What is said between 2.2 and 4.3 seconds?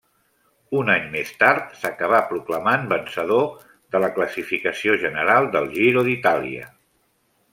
proclamant vencedor de la